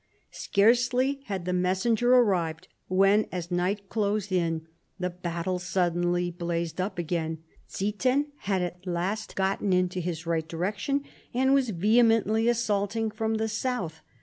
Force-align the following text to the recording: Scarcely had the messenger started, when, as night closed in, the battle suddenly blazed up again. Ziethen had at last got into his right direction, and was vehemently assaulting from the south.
Scarcely 0.33 1.21
had 1.25 1.45
the 1.45 1.53
messenger 1.53 2.19
started, 2.25 2.67
when, 2.87 3.27
as 3.31 3.51
night 3.51 3.87
closed 3.87 4.31
in, 4.31 4.65
the 4.99 5.11
battle 5.11 5.59
suddenly 5.59 6.31
blazed 6.31 6.81
up 6.81 6.97
again. 6.97 7.43
Ziethen 7.69 8.29
had 8.49 8.63
at 8.63 8.87
last 8.87 9.35
got 9.35 9.61
into 9.61 9.99
his 9.99 10.25
right 10.25 10.47
direction, 10.47 11.03
and 11.35 11.53
was 11.53 11.69
vehemently 11.69 12.49
assaulting 12.49 13.11
from 13.11 13.35
the 13.35 13.47
south. 13.47 14.01